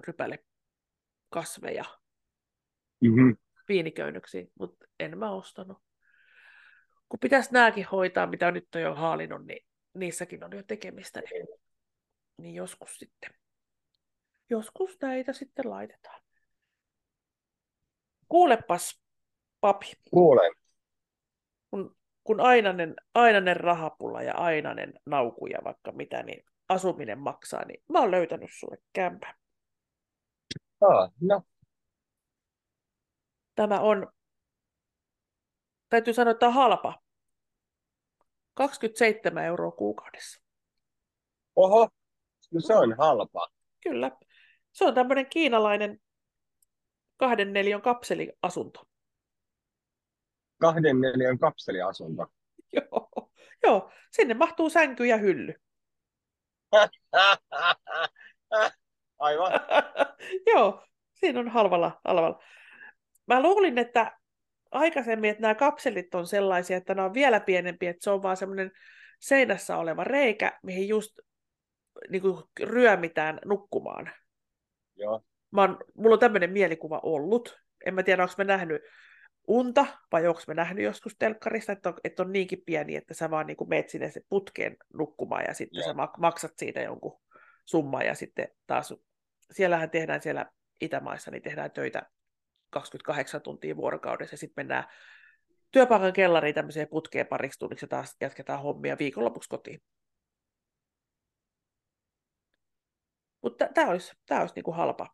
[0.07, 1.85] rypälekasveja.
[3.01, 3.37] Mm-hmm.
[3.67, 5.77] Viiniköynnöksiä, mutta en mä ostanut
[7.09, 11.47] kun pitäisi nämäkin hoitaa, mitä nyt on jo haalinnut, niin niissäkin on jo tekemistä, niin,
[12.37, 13.29] niin joskus sitten,
[14.49, 16.21] joskus näitä sitten laitetaan.
[18.27, 19.01] Kuulepas,
[19.61, 19.91] papi.
[20.11, 20.53] Kuulen.
[21.71, 27.99] Kun, kun ainainen, ainainen rahapula ja ainainen naukuja vaikka mitä, niin asuminen maksaa, niin mä
[27.99, 29.35] oon löytänyt sulle kämpän.
[30.81, 31.43] Ah, no.
[33.55, 34.11] Tämä on
[35.89, 37.01] täytyy sanoa, että on halpa.
[38.53, 40.41] 27 euroa kuukaudessa.
[41.55, 41.89] Oho,
[42.51, 43.47] no se on halpa.
[43.83, 44.11] Kyllä.
[44.71, 46.01] Se on tämmöinen kiinalainen
[47.17, 48.87] kahden neliön kapseliasunto.
[50.57, 52.27] Kahden neljän kapseliasunto.
[52.73, 53.31] Joo,
[53.63, 55.53] joo, sinne mahtuu sänky ja hylly.
[59.19, 59.51] Aivan.
[60.53, 62.43] joo, siinä on halvalla, halvalla.
[63.27, 64.18] Mä luulin, että
[64.71, 68.37] aikaisemmin, että nämä kapselit on sellaisia, että ne on vielä pienempiä, että se on vaan
[68.37, 68.71] semmoinen
[69.19, 71.19] seinässä oleva reikä, mihin just
[72.09, 74.11] niin kuin ryömitään nukkumaan.
[74.95, 75.23] Joo.
[75.51, 77.59] Mä oon, mulla on tämmöinen mielikuva ollut.
[77.85, 78.81] En mä tiedä, onko mä nähnyt
[79.47, 83.29] unta, vai onko mä nähnyt joskus telkkarista, että on, että on niinkin pieni, että sä
[83.29, 85.87] vaan niin kuin meet sinne se putkeen nukkumaan ja sitten Joo.
[85.87, 87.21] sä maksat siitä jonkun
[87.65, 88.93] summan ja sitten taas,
[89.51, 90.45] siellähän tehdään siellä
[90.81, 92.09] Itämaissa, niin tehdään töitä
[92.69, 94.83] 28 tuntia vuorokaudessa ja sitten mennään
[95.71, 99.81] työpaikan kellariin tämmöiseen putkeen pariksi tunniksi ja taas jatketaan hommia viikonlopuksi kotiin.
[103.41, 105.07] Mutta tämä olisi, tää olisi niinku halpa.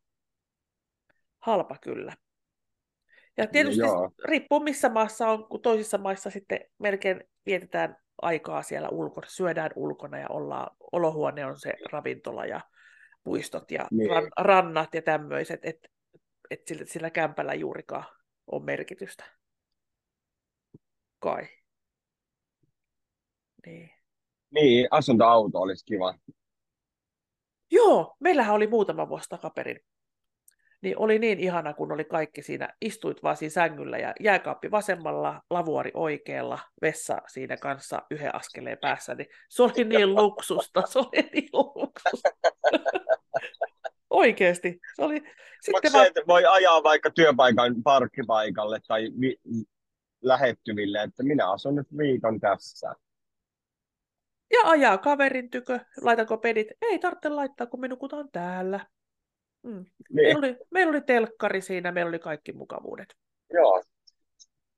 [1.39, 2.13] Halpa kyllä.
[3.37, 8.89] Ja tietysti no, riippuu missä maassa on, kun toisissa maissa sitten melkein vietetään aikaa siellä
[8.89, 12.61] ulkona, syödään ulkona ja ollaan, olohuone on se ravintola ja
[13.23, 14.09] puistot ja niin.
[14.09, 15.65] ran, rannat ja tämmöiset,
[16.49, 18.05] että et sillä, sillä kämpällä juurikaan
[18.47, 19.25] on merkitystä.
[21.19, 21.47] Kai.
[23.65, 23.89] Niin.
[24.51, 26.13] Niin, asuntoauto olisi kiva.
[27.71, 29.79] Joo, meillähän oli muutama vuosi takaperin.
[30.81, 35.41] Niin oli niin ihana, kun oli kaikki siinä, istuit vaan siinä sängyllä ja jääkaappi vasemmalla,
[35.49, 41.29] lavuori oikealla, vessa siinä kanssa yhden askeleen päässä, niin se oli niin luksusta, se oli
[41.33, 42.29] niin luksusta.
[44.09, 44.79] Oikeesti.
[44.95, 45.23] Se oli...
[45.61, 49.65] Sitten se, että voi ajaa vaikka työpaikan parkkipaikalle tai vi-
[50.21, 52.95] lähettyville, että minä asun nyt viikon tässä.
[54.53, 56.67] Ja ajaa kaverin tykö, laitanko pedit?
[56.81, 58.87] Ei tarvitse laittaa, kun me nukutaan täällä.
[59.63, 59.71] Mm.
[59.71, 59.85] Niin.
[60.09, 63.15] Meillä, oli, meillä oli telkkari siinä, meillä oli kaikki mukavuudet.
[63.53, 63.83] Joo.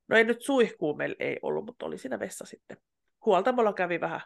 [0.08, 2.76] No ei nyt suihkuu meillä ei ollut, mutta oli siinä vessa sitten.
[3.24, 4.20] Huoltamolla kävi vähän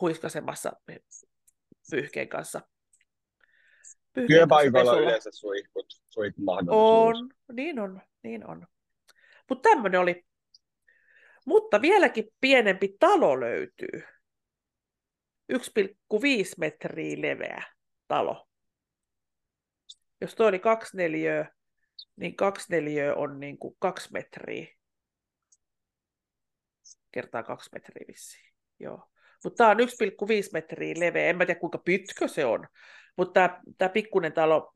[0.00, 0.72] huiskasemassa
[1.90, 2.60] pyyhkeen kanssa.
[4.26, 7.30] Työpaikoilla kanssa yleensä suihkut, suihkumahdollisuus.
[7.48, 8.66] On, niin on, niin on.
[9.48, 10.26] Mutta tämmöinen oli.
[11.46, 14.02] Mutta vieläkin pienempi talo löytyy.
[15.52, 15.58] 1,5
[16.58, 17.62] metriä leveä
[18.08, 18.48] talo.
[20.20, 21.52] Jos toi oli kaksi neliöä,
[22.16, 24.66] niin kaksi neliöä on niin kuin kaksi metriä.
[27.12, 28.52] Kertaa kaksi metriä vissiin.
[28.80, 29.10] Joo.
[29.44, 29.86] Mutta tämä on 1,5
[30.52, 31.30] metriä leveä.
[31.30, 32.66] En mä tiedä kuinka pitkä se on.
[33.16, 34.72] Mutta tämä pikkunen talo,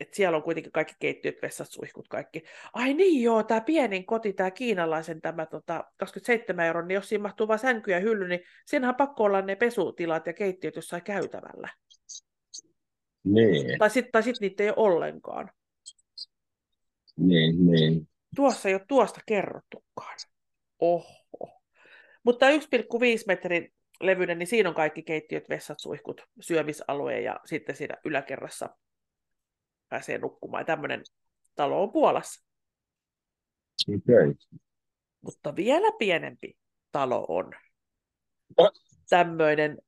[0.00, 2.42] että siellä on kuitenkin kaikki keittiöt, vessat, suihkut, kaikki.
[2.72, 7.22] Ai niin joo, tämä pienin koti, tämä kiinalaisen tämä tota, 27 euroa, niin jos siinä
[7.22, 11.68] mahtuu vain sänky ja hylly, niin siinähän pakko olla ne pesutilat ja keittiöt jossain käytävällä.
[13.24, 13.78] Niin.
[13.78, 15.50] Tai sitten sit niitä ei ole ollenkaan.
[17.16, 18.08] Niin, niin.
[18.36, 20.16] Tuossa ei ole tuosta kerrottukaan.
[20.80, 21.60] Oho.
[22.22, 22.56] Mutta 1,5
[23.26, 23.72] metrin
[24.06, 28.76] levyinen, niin siinä on kaikki keittiöt, vessat, suihkut, syömisalue ja sitten siinä yläkerrassa
[29.88, 30.66] pääsee nukkumaan.
[30.66, 31.02] Tämmöinen
[31.54, 32.44] talo on Puolassa.
[33.88, 34.34] Okay.
[35.20, 36.56] Mutta vielä pienempi
[36.92, 37.52] talo on
[38.56, 38.72] oh.
[39.08, 39.78] tämmöinen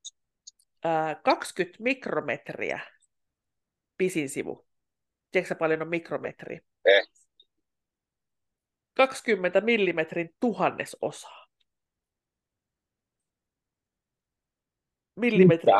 [0.84, 2.80] ää, 20 mikrometriä
[3.96, 4.66] pisin sivu.
[5.30, 6.60] Tiedätkö paljon on mikrometri?
[6.84, 7.08] Eh.
[8.94, 11.45] 20 millimetrin tuhannesosaa.
[15.16, 15.72] Millimetri,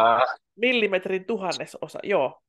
[0.57, 2.43] millimetrin tuhannesosa, joo.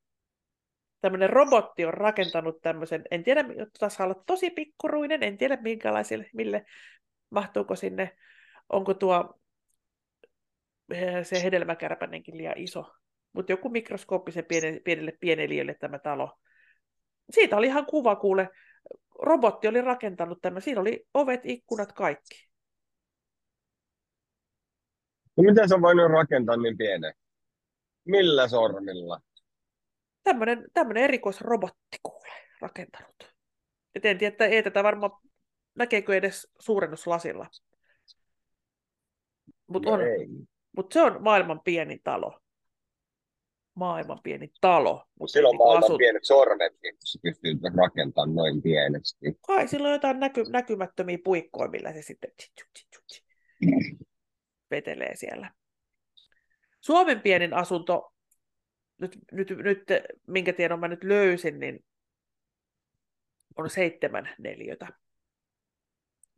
[1.00, 3.44] Tämmöinen robotti on rakentanut tämmöisen, en tiedä,
[3.88, 6.64] saa olla tosi pikkuruinen, en tiedä minkälaisille, mille,
[7.30, 8.16] mahtuuko sinne,
[8.68, 9.40] onko tuo
[10.92, 12.92] eh, se hedelmäkärpänenkin liian iso,
[13.32, 16.38] mutta joku mikroskooppisen pienelle, pienelle pieneliölle tämä talo.
[17.30, 18.48] Siitä oli ihan kuva, kuule.
[19.22, 20.60] Robotti oli rakentanut tämä.
[20.60, 22.47] Siinä oli ovet, ikkunat, kaikki.
[25.38, 27.14] No miten sä voinut rakentaa niin pienen?
[28.04, 29.20] Millä sormilla?
[30.22, 32.28] Tämmöinen, tämmöinen erikoisrobotti kuule
[32.60, 33.34] rakentanut.
[33.94, 35.10] Et en tiedä, että ei tätä varmaan
[35.74, 37.46] näkeekö edes suurennuslasilla.
[39.66, 39.96] Mutta no
[40.76, 42.40] mut se on maailman pieni talo
[43.78, 45.04] maailman pieni talo.
[45.20, 45.98] Mutta silloin niin maailman asut...
[45.98, 49.38] pienet sormetkin, kun sä pystyt rakentamaan noin pienesti.
[49.46, 52.30] Kai silloin jotain näky, näkymättömiä puikkoja, millä se sitten
[54.70, 55.50] vetelee siellä.
[56.80, 58.12] Suomen pienin asunto,
[58.98, 59.84] nyt, nyt, nyt
[60.26, 61.84] minkä tiedon mä nyt löysin, niin
[63.56, 64.88] on seitsemän neliötä.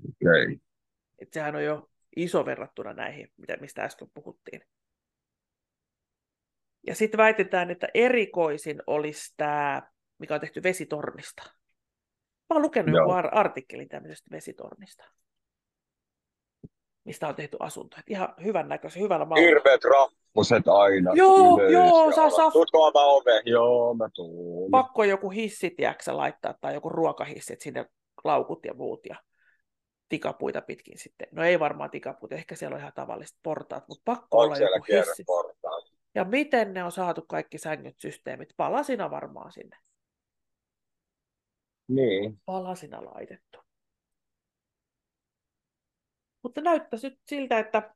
[0.09, 0.59] Okay.
[1.19, 4.61] Et sehän on jo iso verrattuna näihin, mitä, mistä äsken puhuttiin.
[6.87, 9.83] Ja sitten väitetään, että erikoisin olisi tämä,
[10.19, 11.43] mikä on tehty vesitornista.
[12.51, 15.05] Mä oon lukenut joku ar- artikkelin tämmöisestä vesitornista,
[17.05, 17.97] mistä on tehty asunto.
[17.99, 19.49] Et ihan hyvän näköisen, hyvällä mallilla.
[19.49, 21.13] Hirveät rappuset aina.
[21.15, 22.51] Joo, ylös joo, saa saa.
[22.51, 23.43] Tuutko avaa ove?
[23.45, 24.71] Joo, mä tuun.
[24.71, 27.87] Pakko joku hissi, tiedätkö, laittaa, tai joku ruokahissi, että sinne
[28.25, 29.17] laukut ja muut, ja
[30.09, 31.29] tikapuita pitkin sitten.
[31.33, 34.87] No ei varmaan tikapuita, ehkä siellä on ihan tavalliset portaat, mutta pakko on olla joku
[34.93, 35.25] hissi.
[35.25, 35.85] Portaat.
[36.15, 38.49] Ja miten ne on saatu kaikki sängyt, systeemit?
[38.57, 39.77] Palasina varmaan sinne.
[41.89, 42.41] Niin.
[42.45, 43.59] Palasina laitettu.
[46.43, 47.95] Mutta näyttäisi nyt siltä, että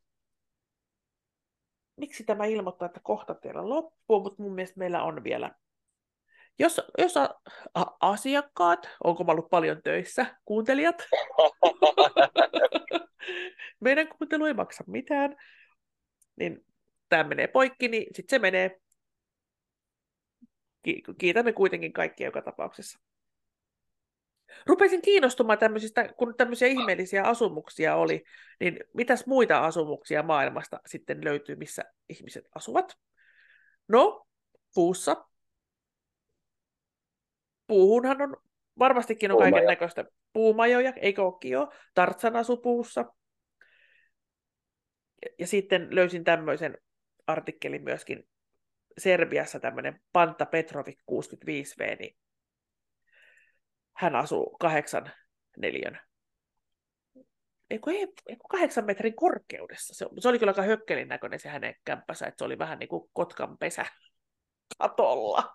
[1.96, 5.54] miksi tämä ilmoittaa, että kohta teillä loppuu, mutta mun mielestä meillä on vielä.
[6.58, 7.28] Jos, jos a,
[7.74, 11.02] a, asiakkaat, onko mä ollut paljon töissä, kuuntelijat,
[13.80, 15.36] meidän kuuntelu ei maksa mitään,
[16.36, 16.66] niin
[17.08, 18.80] tämä menee poikki, niin sitten se menee.
[21.18, 22.98] Kiitämme kuitenkin kaikkia joka tapauksessa.
[24.66, 28.24] Rupesin kiinnostumaan tämmöisistä, kun tämmöisiä ihmeellisiä asumuksia oli,
[28.60, 32.98] niin mitäs muita asumuksia maailmasta sitten löytyy, missä ihmiset asuvat?
[33.88, 34.26] No,
[34.74, 35.26] puussa.
[37.66, 38.36] Puuhunhan on
[38.78, 41.72] varmastikin on kaiken näköistä puumajoja, eikö olekin jo?
[41.94, 43.04] Tartsan asu puussa.
[45.38, 46.78] Ja sitten löysin tämmöisen
[47.26, 48.28] artikkeli myöskin
[48.98, 52.16] Serbiassa tämmöinen Panta Petrovic 65V, niin
[53.94, 55.10] hän asuu kahdeksan
[55.56, 55.98] neljön
[57.70, 59.94] Eiku, ei, eiku kahdeksan metrin korkeudessa.
[59.94, 62.88] Se, se oli kyllä aika hökkelin näköinen se hänen kämppänsä, että se oli vähän niin
[62.88, 63.86] kuin kotkan pesä
[64.78, 65.54] katolla.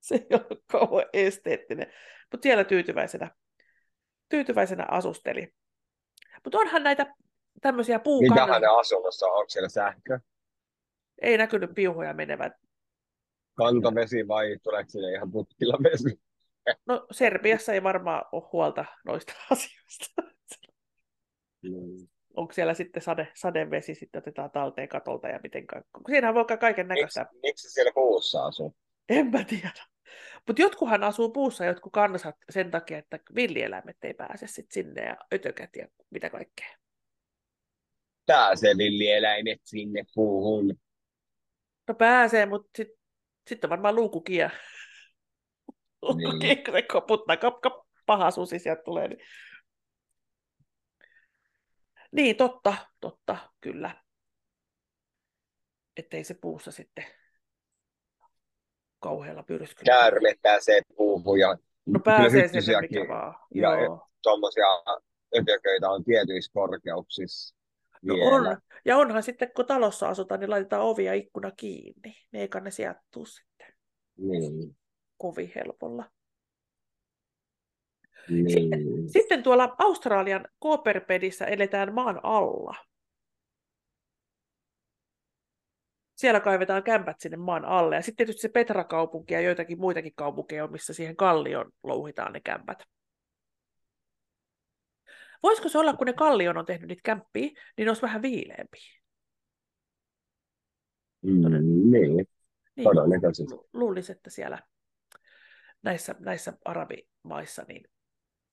[0.00, 1.92] Se ei ole kauhean esteettinen.
[2.32, 3.30] Mutta siellä tyytyväisenä,
[4.28, 5.54] tyytyväisenä asusteli.
[6.44, 7.14] Mutta onhan näitä
[7.60, 8.46] tämmöisiä puukannan...
[8.46, 9.32] Mitä hänen asunnossa on?
[9.32, 10.20] Onko siellä sähkö?
[11.22, 12.52] Ei näkynyt piuhoja menevät.
[13.54, 16.20] Kantavesi vai tuleeko sinne ihan putkilla vesi?
[16.86, 20.22] No Serbiassa ei varmaan ole huolta noista asioista.
[21.62, 22.08] Mm.
[22.36, 25.66] Onko siellä sitten sade, sadevesi, sitten otetaan talteen katolta ja miten.
[26.06, 27.20] Siinähän voi kaiken näköistä.
[27.20, 28.76] Miksi, miksi siellä puussa asuu?
[29.08, 29.84] En mä tiedä.
[30.46, 35.16] Mutta jotkuhan asuu puussa, jotkut kansat sen takia, että villieläimet ei pääse sit sinne ja
[35.34, 36.80] ötökät ja mitä kaikkea
[38.30, 40.76] pääsee villieläimet sinne puuhun?
[41.88, 42.98] No pääsee, mutta sitten
[43.48, 44.50] sit on varmaan luukukia.
[46.02, 46.64] Niin.
[46.64, 47.74] kun se koputtaa, kap, kap,
[48.06, 49.08] paha susi sieltä tulee.
[49.08, 49.20] Niin.
[52.12, 53.90] niin, totta, totta, kyllä.
[55.96, 57.04] Ettei se puussa sitten
[58.98, 59.98] kauhealla pyrskyllä.
[59.98, 63.34] Käärme pääsee puuhun ja No pääsee sinne mikä vaan.
[63.54, 63.70] Ja
[64.22, 64.66] tuommoisia
[65.36, 67.56] ötököitä on tietyissä korkeuksissa.
[68.02, 68.56] No on.
[68.84, 72.16] Ja onhan sitten, kun talossa asutaan, niin laitetaan ovi ja ikkuna kiinni.
[72.32, 73.74] Ne eikä ne sieltä tuu sitten.
[74.16, 74.76] Niin.
[75.20, 76.10] Kovin helpolla.
[78.28, 78.50] Niin.
[78.50, 82.76] Sitten, sitten tuolla Australian Cooperpedissä eletään maan alla.
[86.14, 87.96] Siellä kaivetaan kämpät sinne maan alle.
[87.96, 92.78] Ja sitten tietysti se Petra-kaupunki ja joitakin muitakin kaupunkeja missä siihen kallioon louhitaan ne kämpät.
[95.42, 98.78] Voisiko se olla, kun ne kallion on tehnyt niitä kämppiä, niin olisi vähän viileämpi?
[101.22, 101.42] Mm,
[101.90, 102.26] niin, niin
[102.82, 103.54] todennäköisesti.
[103.72, 104.58] Luulisi, että siellä
[105.82, 107.84] näissä, näissä arabimaissa niin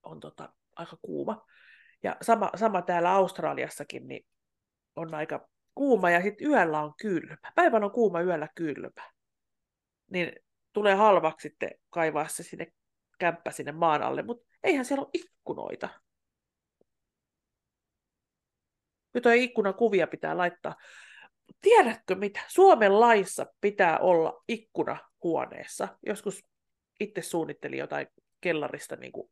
[0.04, 1.46] on tota, aika kuuma.
[2.04, 4.26] Ja sama, sama täällä Australiassakin niin
[4.96, 7.38] on aika kuuma ja sitten yöllä on kylmä.
[7.56, 9.12] Päivän on kuuma, yöllä kylmä.
[10.12, 10.32] Niin
[10.74, 12.68] tulee halvaksi sitten kaivaa se sinne
[13.20, 15.90] kämppä sinne maan alle, mutta eihän siellä ole ikkunoita.
[19.18, 20.76] jotain ikkunakuvia pitää laittaa.
[21.62, 22.40] Tiedätkö mitä?
[22.48, 25.88] Suomen laissa pitää olla ikkuna huoneessa.
[26.06, 26.46] Joskus
[27.00, 28.08] itse suunnittelin jotain
[28.42, 29.32] kellarista niin kuin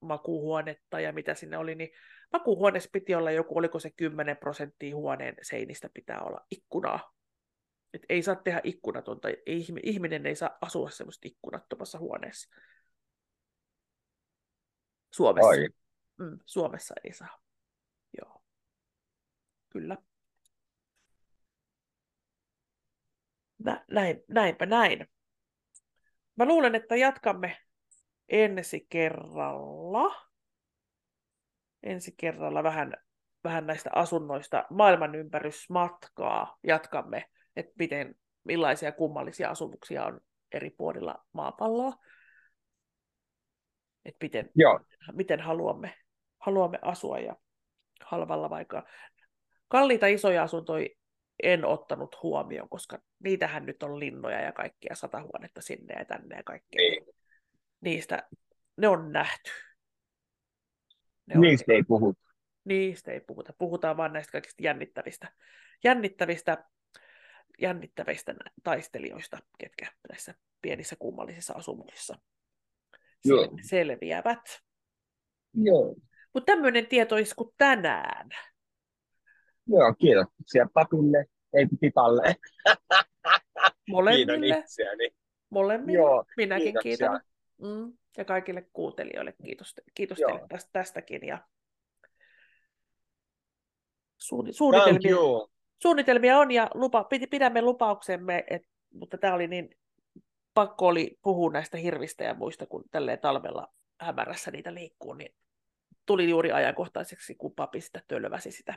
[0.00, 1.90] makuuhuonetta ja mitä sinne oli, niin
[2.32, 7.14] makuuhuoneessa piti olla joku, oliko se 10 prosenttia huoneen seinistä pitää olla ikkunaa.
[7.94, 9.28] Et ei saa tehdä ikkunatonta,
[9.82, 12.54] ihminen ei saa asua semmoista ikkunattomassa huoneessa.
[15.10, 15.50] Suomessa.
[16.18, 17.38] Mm, Suomessa ei saa.
[18.20, 18.42] Joo.
[19.68, 19.96] Kyllä.
[23.58, 25.08] Nä, näin, näinpä näin.
[26.36, 27.56] Mä luulen, että jatkamme
[28.28, 30.14] ensi kerralla.
[31.82, 32.96] Ensi kerralla vähän,
[33.44, 37.24] vähän näistä asunnoista maailmanympärysmatkaa jatkamme,
[37.56, 40.20] että miten, millaisia kummallisia asumuksia on
[40.52, 41.92] eri puolilla maapalloa.
[44.04, 44.80] Että miten, Joo.
[45.12, 45.94] miten haluamme,
[46.38, 47.36] haluamme asua ja
[48.00, 48.86] halvalla vaikka.
[49.68, 50.88] Kalliita isoja asuntoja
[51.42, 56.36] en ottanut huomioon, koska niitähän nyt on linnoja ja kaikkia sata huonetta sinne ja tänne
[56.36, 56.78] ja kaikkea.
[56.78, 57.06] Niin.
[57.80, 58.28] Niistä,
[58.76, 59.50] ne on nähty.
[61.26, 62.20] Ne Niistä on, ei puhuta.
[62.64, 63.52] Niistä ei puhuta.
[63.58, 65.32] Puhutaan vain näistä kaikista jännittävistä,
[65.84, 66.64] jännittävistä,
[67.58, 72.18] jännittävistä taistelijoista, ketkä näissä pienissä kummallisissa asumuksissa
[73.24, 73.48] Joo.
[73.62, 74.62] selviävät.
[75.54, 75.96] Joo.
[76.34, 78.28] Mutta tämmöinen tietoisku tänään.
[79.66, 81.24] Joo, kiitoksia papille,
[81.54, 82.36] ei pipalle.
[83.88, 84.38] Molemmille.
[84.38, 85.10] Kiitän itseäni.
[85.50, 85.98] Molemmille.
[85.98, 87.10] Joo, Minäkin kiitoksia.
[87.10, 87.20] kiitän.
[87.62, 87.92] Mm.
[88.16, 91.26] Ja kaikille kuuntelijoille kiitos, kiitos teille tästä, tästäkin.
[91.26, 91.38] Ja
[94.18, 95.16] suunnitelmia,
[95.82, 98.62] suunnitelmia on ja lupa, pidämme lupauksemme, et,
[98.94, 99.76] mutta tämä oli niin
[100.54, 103.68] pakko oli puhua näistä hirvistä ja muista, kun tälleen talvella
[104.00, 105.34] hämärässä niitä liikkuu, niin
[106.06, 108.74] tuli juuri ajankohtaiseksi, kun papi sitä tölväsi sitä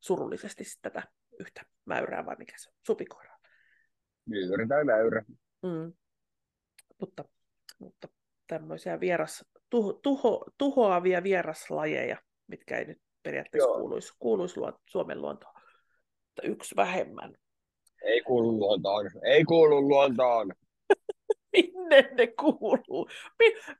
[0.00, 1.02] surullisesti tätä
[1.40, 3.38] yhtä mäyrää, vai mikä se on, supikoiraa.
[4.26, 5.24] Myyri tai mäyrä.
[5.62, 5.92] Mm.
[7.00, 7.24] Mutta,
[7.78, 8.08] mutta
[8.46, 13.78] tämmöisiä vieras, tuho, tuho, tuhoavia vieraslajeja, mitkä ei nyt periaatteessa Joo.
[13.78, 15.54] kuuluisi, kuuluisi luo, Suomen luontoon.
[16.26, 17.34] Mutta yksi vähemmän.
[18.02, 19.10] Ei kuulu luontoon.
[19.24, 20.52] Ei kuulu luontoon.
[21.52, 23.08] Minne ne kuuluu?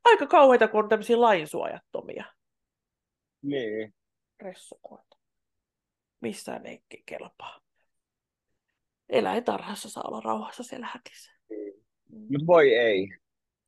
[0.05, 2.25] Aika kauheita, kun on tämmöisiä lainsuojattomia.
[3.43, 3.95] Niin.
[4.41, 5.10] Ressukoita.
[6.21, 7.61] Missään ei kelpaa.
[9.09, 11.33] Eläintarhassa saa olla rauhassa siellä häkissä.
[12.09, 12.19] Mm.
[12.31, 13.09] Mutta voi ei.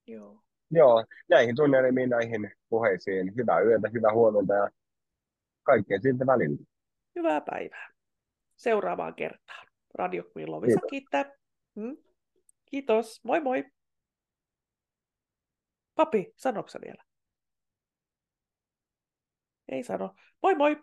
[0.06, 0.42] Joo.
[0.70, 3.36] Joo, näihin tunnelmiin, näihin puheisiin.
[3.36, 4.70] Hyvää yötä, hyvää huomenta ja
[5.62, 6.56] kaikkea siltä välillä.
[7.16, 7.88] Hyvää päivää.
[8.56, 9.66] Seuraavaan kertaan.
[9.94, 11.32] Radio Lovisa kiittää.
[11.80, 11.96] Hmm?
[12.66, 13.20] Kiitos.
[13.24, 13.64] Moi moi.
[15.94, 17.04] Papi, sanoksa vielä?
[19.68, 20.14] Ei sano.
[20.42, 20.82] Moi moi!